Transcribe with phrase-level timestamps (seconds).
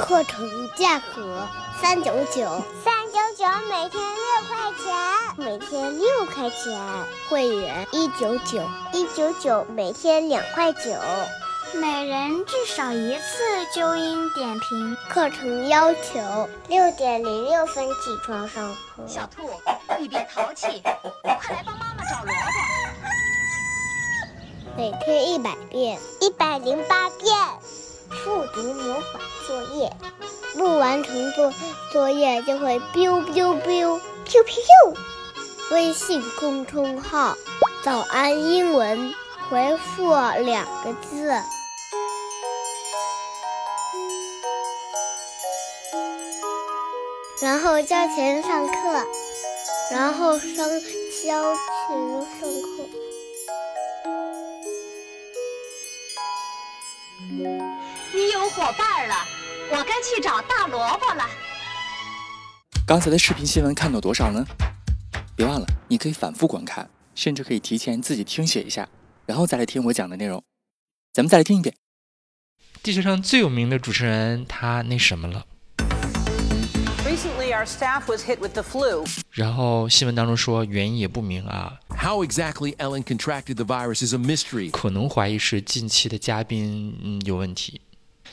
[0.00, 1.46] 课程价格
[1.78, 4.96] 三九九，三九九每天六块钱，
[5.36, 6.80] 每天六块钱。
[7.28, 10.80] 会员一九九，一九九每天两块九，
[11.74, 14.96] 每人至少一次纠音点评。
[15.10, 19.06] 课程要求六点零六分起床上课。
[19.06, 19.50] 小兔，
[19.98, 22.40] 你别淘气，快来帮妈妈找萝卜。
[24.76, 27.36] 每天一百遍，一百零八遍。
[28.24, 29.90] 复读魔法作业，
[30.54, 31.52] 不完成作
[31.90, 34.96] 作业就会 biu biu biu biu biu。
[35.70, 37.34] 微信公众号
[37.82, 39.14] “早安英文”，
[39.48, 41.32] 回复两个字，
[47.40, 48.72] 然后交钱上课，
[49.92, 50.68] 然后上
[51.24, 51.56] 交钱
[52.38, 53.09] 上课。
[58.50, 59.14] 伙伴了，
[59.70, 61.24] 我该去找大萝卜了。
[62.84, 64.44] 刚才的视频新闻看到多少呢？
[65.36, 68.88] 别忘了，你可以反复观看，甚至可以提前自己听写一下，
[69.24, 70.42] 然后再来听我讲的内容。
[71.12, 71.74] 咱们再来听一遍。
[72.82, 75.46] 地球上最有名的主持人，他那什么了
[77.06, 79.06] ？Recently, our staff was hit with the flu.
[79.30, 81.78] 然后新闻当中说原因也不明啊。
[81.90, 84.70] How exactly Ellen contracted the virus is a mystery.
[84.70, 87.80] 可能怀疑是近期的嘉宾嗯有问题，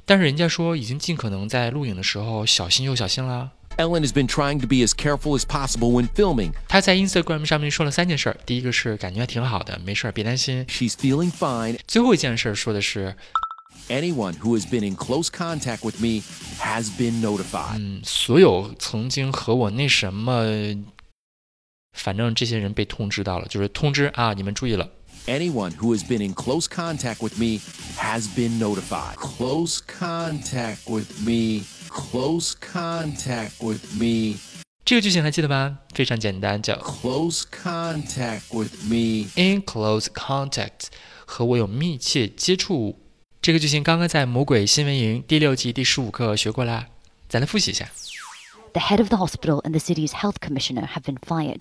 [0.05, 3.51] 但是人家说已经尽可能在录影的时候小心又小心啦。
[3.77, 6.51] Ellen has been trying to be as careful as possible when filming.
[6.67, 10.65] 她在 Instagram 上面说了三件事儿，第一个是感觉还挺好的，没事儿，别担心。
[10.65, 11.77] She's feeling fine.
[11.85, 13.15] 最后一件事说的是
[13.87, 16.23] Anyone who has been in close contact with me
[16.59, 17.77] has been notified.
[17.77, 20.43] 嗯，所有曾经和我那什么，
[21.93, 24.89] 反正这些人被通知到了，就是通知啊，你们注意了。
[25.26, 27.60] Anyone who has been in close contact with me
[27.96, 29.16] has been notified.
[29.16, 31.62] Close contact with me.
[31.88, 34.36] Close contact with me.
[34.84, 35.78] 这个句型还记得吗？
[35.94, 39.28] 非常简单，叫 Close contact with me.
[39.36, 40.86] in close contact，
[41.24, 42.98] 和我有密切接触。
[43.40, 46.88] 这个句型刚刚在《魔鬼新闻营》第六季第十五课学过啦，
[47.28, 47.88] 咱来复习一下。
[48.72, 51.60] The head of the hospital and the city's health commissioner have been fired.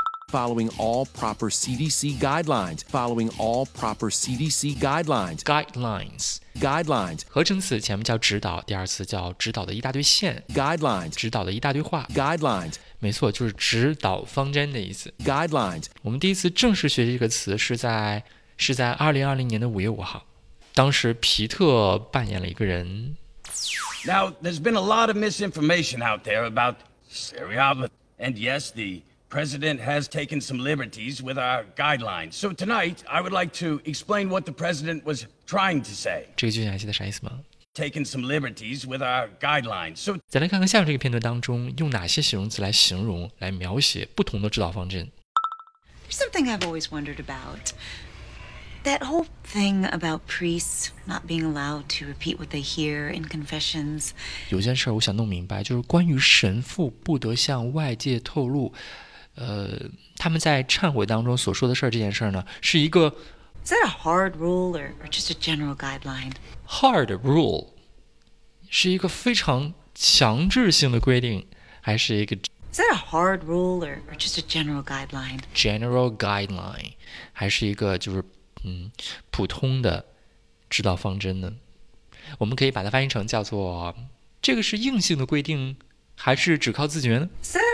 [0.30, 2.82] Following all proper CDC guidelines.
[2.84, 5.40] Following all proper CDC guidelines.
[5.40, 6.38] guidelines。
[6.56, 7.22] Guidelines.
[7.28, 11.10] 合成词前面叫指导，第二词叫指导的一大堆线， Guidelines.
[11.10, 12.06] 指导的一大堆话。
[12.12, 12.74] Guidelines.
[12.98, 15.14] 没错，就是指导方针的意思。
[15.20, 15.86] Guidelines.
[16.02, 18.24] 我们第一次正式学习这个词是在
[18.56, 20.24] 是在二零二零年的五月五号，
[20.74, 23.16] 当时皮特扮演了一个人，
[24.04, 26.76] Now, there's been a lot of misinformation out there about
[27.08, 32.34] Syria, but, and yes, the president has taken some liberties with our guidelines.
[32.34, 36.26] So tonight, I would like to explain what the president was trying to say.
[36.36, 37.40] 这个句型还记得啥意思吗？
[37.74, 39.96] Taken some liberties with our guidelines.
[39.96, 45.10] So 再来看看下面这个片段当中用哪些形容词来形容、来描写不同的指导方针。
[46.08, 47.72] There's something I've always wondered about.
[48.84, 54.12] That whole thing about priests not being allowed to repeat what they hear in confessions.
[54.48, 58.72] 有件事儿我想弄明白，就是关于神父不得向外界透露，
[59.35, 59.69] 呃，
[60.17, 63.15] 他们在忏悔当中所说的事儿这件事儿呢，是一个
[63.63, 66.33] Is that a hard rule or, or just a general guideline?
[66.67, 67.67] hard rule，
[68.69, 71.45] 是一个非常强制性的规定，
[71.81, 72.35] 还是一个
[72.71, 75.39] Is that a hard rule or, or just a general guideline?
[75.53, 76.93] general guideline，
[77.33, 78.23] 还是一个就是
[78.63, 78.91] 嗯
[79.29, 80.05] 普通的
[80.69, 81.53] 指导方针呢？
[82.37, 83.93] 我们可以把它翻译成叫做
[84.41, 85.75] 这个是硬性的规定，
[86.15, 87.70] 还是只靠自觉呢？Is that a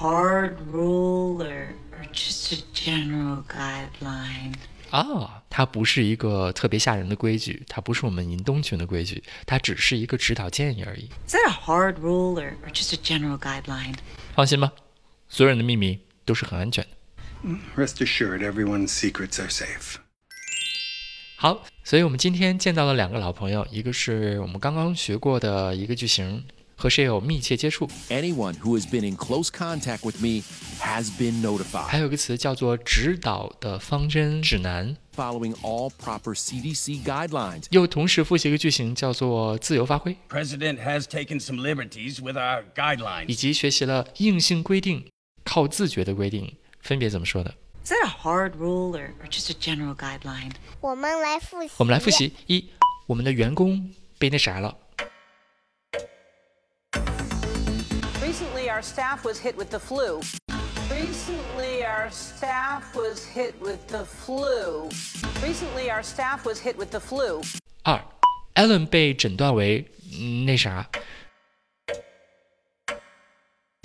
[0.00, 4.54] hard rule or, or just a general guideline?
[4.90, 11.10] 啊，它不是一个特别吓人的规矩，它不是我们银东群的规矩，它只是一个指导建议而已。
[11.28, 13.96] Is that a hard rule or, or just a general guideline?
[14.34, 14.72] 放心吧，
[15.28, 16.90] 所有人的秘密都是很安全的。
[17.76, 19.96] Rest assured, everyone's secrets are safe.
[21.36, 26.44] 好，所以我们今天见到了两个老朋友，一个是我们刚刚学过的一个句型，
[26.80, 30.42] 和谁有密切接触，Anyone who has been in close contact with me
[30.80, 31.84] has been notified.
[31.84, 37.64] 还有一个词叫做指导的方针指南，Following all proper CDC guidelines.
[37.68, 43.26] 又同时复习一个句型叫做自由发挥，President has taken some liberties with our guidelines.
[43.28, 45.04] 以及学习了硬性规定、
[45.44, 46.50] 靠自觉的规定
[46.80, 47.54] 分别怎么说的。
[47.84, 50.52] Is that a hard rule or, or just a general guideline?
[50.80, 51.70] 我们来复习。
[51.76, 52.10] 我们来复。
[52.10, 52.70] 习一，
[53.06, 54.74] 我们的员工被那啥了，
[58.79, 60.21] our staff was hit with the flu.
[60.89, 64.89] Recently, our staff was hit with the flu.
[65.43, 67.41] Recently, our staff was hit with the flu.
[67.83, 68.01] 二，
[68.55, 69.85] Allen 被诊断为
[70.17, 70.87] 嗯那啥，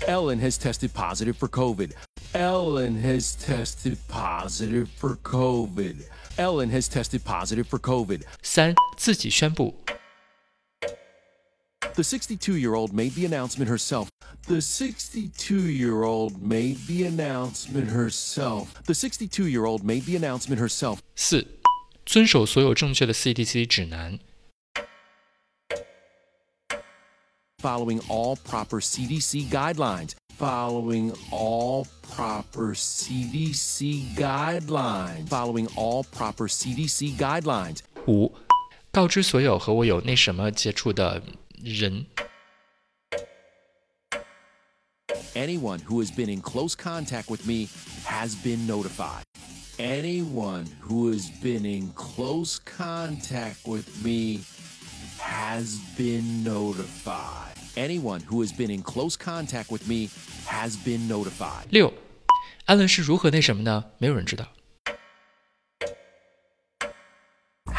[0.07, 1.91] Ellen has tested positive for COVID.
[2.33, 6.05] Ellen has tested positive for COVID.
[6.37, 8.21] Ellen has tested positive for COVID.
[8.41, 9.75] 三，自己宣布
[11.95, 14.09] The 62 year old made the announcement herself.
[14.47, 18.73] The 62 year old made the announcement herself.
[18.85, 20.99] The 62 year old made the announcement herself.
[21.15, 21.45] 四，
[22.05, 24.17] 遵守所有正确的 CDC 指南。
[27.61, 30.13] Following all proper CDC guidelines.
[30.39, 31.85] Following all
[32.15, 35.27] proper CDC guidelines.
[35.27, 37.79] Following all proper CDC guidelines.
[38.07, 38.31] 五，
[38.91, 41.21] 告知所有和我有那什么接触的
[41.65, 42.05] 人。
[45.33, 47.69] Anyone who has been in close contact with me
[48.05, 49.23] has been notified.
[49.77, 54.41] Anyone who has been in close contact with me
[55.19, 57.55] has been notified.
[57.75, 60.09] Anyone who has been in close contact with me
[60.45, 61.67] has been notified.
[61.69, 61.93] 六，
[62.65, 63.85] 安伦是如何那什么呢？
[63.97, 64.45] 没有人知道。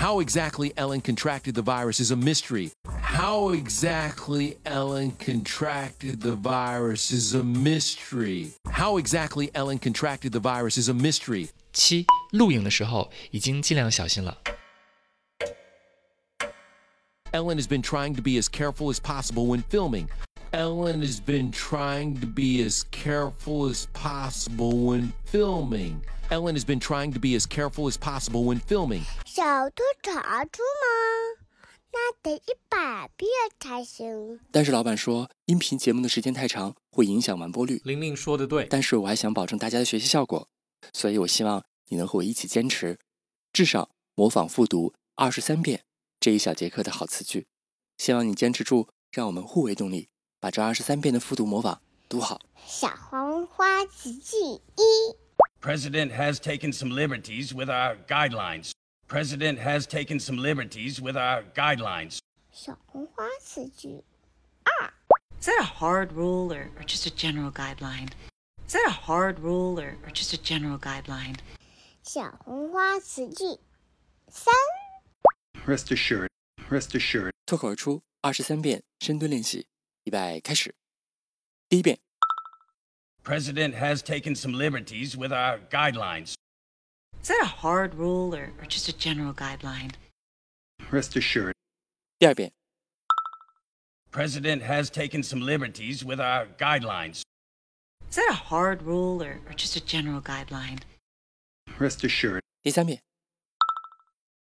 [0.06, 2.70] How exactly Ellen contracted the virus is a mystery.
[2.86, 8.52] How exactly Ellen contracted the virus is a mystery.
[8.68, 11.50] How exactly Ellen contracted the virus is a mystery.
[11.72, 14.38] 七，录影的时候已经尽量小心了。
[17.32, 20.08] Ellen has been trying to be as careful as possible when filming.
[20.53, 25.99] Ellen has been trying to be as careful as possible when filming.
[26.29, 29.01] Ellen has been trying to be as careful as possible when filming.
[29.25, 31.43] 小兔查出吗？
[31.91, 33.29] 那得一百遍
[33.59, 34.39] 才行。
[34.49, 37.81] 但是老板说，音频节目的时间太长，会影响完播率。
[37.83, 40.47] 玲玲说的对，但是我还想保证大家的学习效果，
[40.93, 42.97] 所以我希望你能和我一起坚持，
[43.51, 45.83] 至少模仿复读二十三遍
[46.21, 47.47] 这一小节课的好词句。
[47.97, 50.07] 希望你坚持住，让我们互为动力，
[50.46, 52.40] 把这二十三遍的复读模仿读好。
[52.66, 54.36] 小黄花词句
[54.76, 55.16] 一，
[55.60, 58.72] President has taken some liberties with our guidelines.
[59.08, 62.18] President has taken some liberties with our guidelines.
[62.50, 64.02] 小红花词句
[65.40, 68.10] Is that a hard rule or, or just a general guideline?
[68.68, 71.36] Is that a hard rule or, or just a general guideline?
[72.04, 73.58] 小红花词句
[74.28, 74.54] 三，
[75.66, 76.28] Rest assured,
[76.70, 79.66] rest assured, 脱口而出二十三遍深蹲练习，
[80.06, 80.74] 预备开始。
[81.68, 81.98] 第一遍，
[83.24, 86.34] President has taken some liberties with our guidelines.
[87.22, 89.92] Is that a hard rule or, or just a general guideline?
[90.90, 91.54] rest assured,
[92.18, 92.52] 第二遍，
[94.10, 97.22] President has taken some liberties with our guidelines.
[98.10, 100.80] Is that a hard rule or, or just a general guideline?
[101.78, 103.00] rest assured, 第三遍，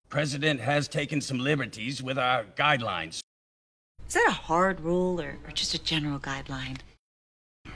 [0.09, 3.19] President has taken some liberties with our guidelines.
[4.07, 6.79] Is that a hard rule or, or just a general guideline?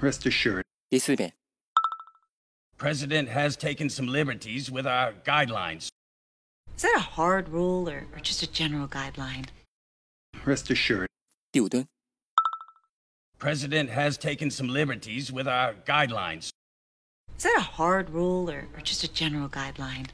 [0.02, 1.32] rest assured, 第四遍，
[2.78, 5.90] President has taken some liberties with our guidelines.
[6.76, 9.46] Is that a hard rule or, or just a general guideline?
[10.46, 11.08] rest assured,
[11.52, 11.88] 第五蹲，
[13.38, 16.50] President has taken some liberties with our guidelines.
[17.38, 20.08] Is that a hard rule or, or just a general guideline?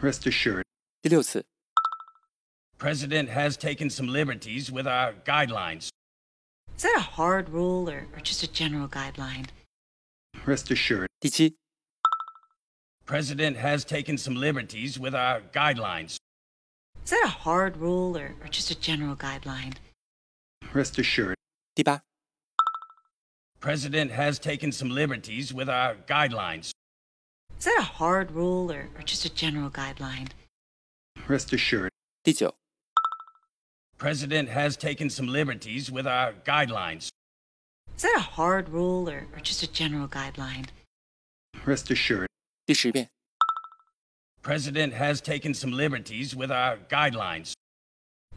[0.00, 0.64] rest assured,
[1.02, 1.44] 第六次，
[2.82, 5.88] President has taken some liberties with our guidelines.
[6.76, 9.46] Is that a hard rule or, or just a general guideline?
[10.46, 11.54] rest assured, 第七，
[13.04, 16.18] President has taken some liberties with our guidelines.
[17.04, 19.74] Is that a hard rule or, or just a general guideline?
[20.72, 21.34] rest assured,
[21.74, 22.00] 第八，
[23.60, 26.70] President has taken some liberties with our guidelines.
[27.58, 30.28] Is that a hard rule or, or just a general guideline?
[31.26, 31.90] Rest assured,
[32.22, 32.54] 第九，
[34.02, 37.08] President has taken some liberties with our guidelines.
[37.96, 40.66] Is that a hard rule or, or just a general guideline?
[41.66, 42.28] rest assured,
[42.66, 43.08] 第十遍，
[44.42, 47.54] President has taken some liberties with our guidelines.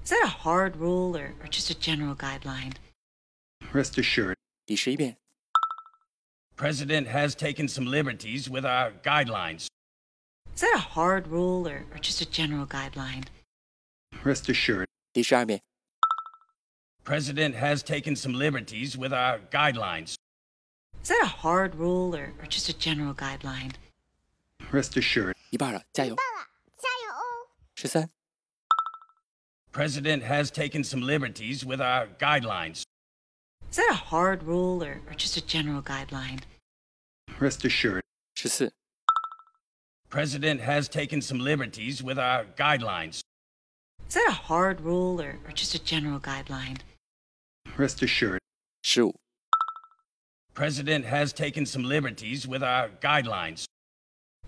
[0.04, 2.74] Is that a hard rule or, or just a general guideline?
[3.72, 4.36] rest assured,
[4.66, 5.16] 第十一遍，
[6.58, 9.68] President has taken some liberties with our guidelines.
[10.56, 13.26] Is that a hard rule or, or just a general guideline?
[14.24, 14.85] rest assured,
[15.16, 15.62] 第十二遍，
[17.04, 20.16] President has taken some liberties with our guidelines.
[21.04, 23.74] Is that a hard rule or, or just a general guideline?
[24.72, 26.16] rest assured, 一半了，加油！
[26.16, 27.50] 加油哦！
[27.76, 28.10] 十三、
[29.74, 32.84] President has taken some liberties with our guidelines.
[33.70, 36.42] Is that a hard rule or, or just a general guideline?
[37.40, 38.04] rest assured,
[38.36, 38.72] 十四、
[40.10, 43.22] President has taken some liberties with our guidelines.
[44.09, 46.79] Is that a hard rule or, or just a general guideline?
[47.77, 48.41] Rest assured.
[48.83, 49.13] Sure.
[50.55, 53.65] President has taken some liberties with our guidelines.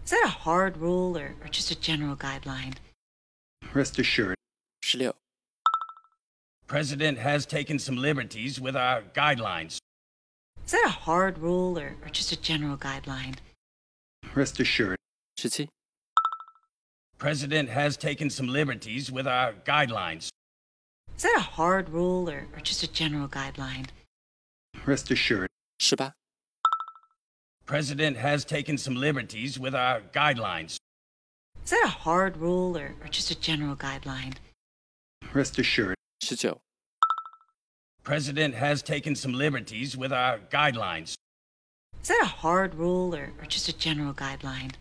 [0.04, 2.76] Is that a hard rule or, or just a general guideline?
[3.74, 4.36] Rest assured.
[4.82, 5.12] 16.
[6.66, 9.78] President has taken some liberties with our guidelines.
[10.64, 13.36] Is that a hard rule or, or just a general guideline?
[14.34, 14.98] Rest assured.
[15.36, 15.68] 17.
[17.18, 20.28] President has taken some liberties with our guidelines.
[21.16, 23.86] Is that a hard rule or, or just a general guideline?
[24.86, 25.48] Rest assured.
[25.80, 26.12] 是吧?
[27.66, 30.76] President has taken some liberties with our guidelines.
[31.64, 34.36] Is that a hard rule or, or just a general guideline?
[35.34, 35.96] Rest assured.
[36.22, 36.54] 19.
[38.04, 41.14] President has taken some liberties with our guidelines.
[42.00, 44.74] Is that a hard rule or, or just a general guideline?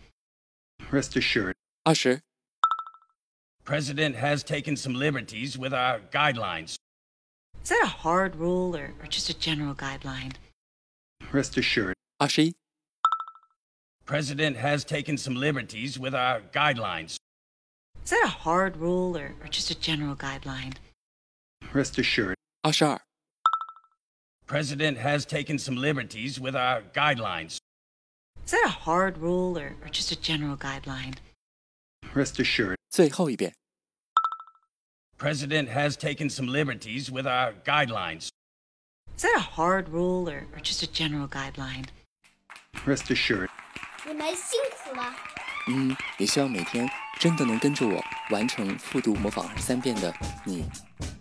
[0.92, 1.56] Rest assured.
[1.84, 2.20] 20.
[3.67, 6.75] President has taken some liberties with our guidelines.
[7.63, 10.33] Is that a hard rule or, or just a general guideline?
[11.31, 12.53] rest assured, 二十一、
[14.05, 17.15] President has taken some liberties with our guidelines.
[18.03, 20.73] Is that a hard rule or, or just a general guideline?
[21.73, 22.99] rest assured, 二十二、
[24.45, 27.57] President has taken some liberties with our guidelines.
[28.45, 31.15] Is that a hard rule or, or just a general guideline?
[32.13, 33.53] rest assured, 最后一遍。
[35.18, 38.28] President has taken some liberties with our guidelines.
[39.16, 41.86] Is that a hard rule or, or just a general guideline?
[42.86, 43.48] rest assured,
[44.06, 45.12] 你们辛苦了。
[45.66, 50.64] 嗯，也希望每天真的能跟着我完成复读模仿二十三遍的你，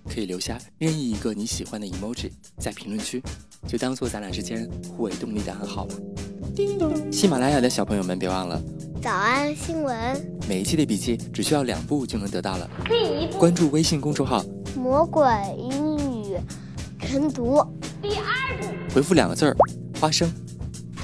[0.07, 3.19] 可以留下任意一个你喜欢的 emoji 在评论区，
[3.67, 5.95] 就当做咱俩之间互为动力的暗号吧。
[6.55, 8.61] 叮咚喜马拉雅的小朋友们，别忘了
[9.01, 12.69] 早安新闻，每一期的笔记只需要两步就能得到了。
[12.85, 14.43] 第一步，关注微信公众号，
[14.75, 15.23] 魔鬼
[15.57, 16.37] 英语
[16.99, 17.63] 晨读。
[18.01, 19.55] 第二步，回复两个字儿
[20.01, 20.31] “花生”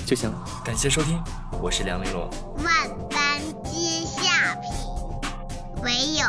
[0.06, 0.46] 就行了。
[0.66, 1.22] 感谢收听，
[1.62, 2.28] 我是梁玲珑。
[2.64, 4.72] 万般皆下品，
[5.84, 6.26] 唯有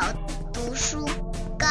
[0.53, 1.05] 读书
[1.57, 1.65] 高。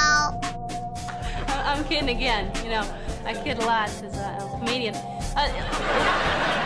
[1.47, 2.47] I'm kidding again.
[2.65, 2.85] You know,
[3.25, 4.95] I kid a lot because I'm a comedian.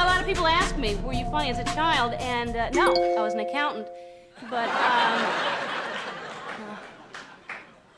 [0.00, 2.90] A lot of people ask me, "Were you funny as a child?" And uh, no,
[3.18, 3.86] I was an accountant.
[4.48, 5.20] But um,
[6.58, 6.76] uh,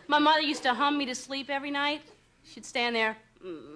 [0.08, 2.02] my mother used to hum me to sleep every night.
[2.44, 3.16] She'd stand there.
[3.46, 3.71] "Mm,